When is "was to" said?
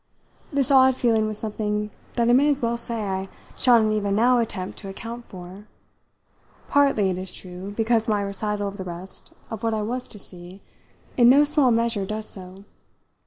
9.83-10.17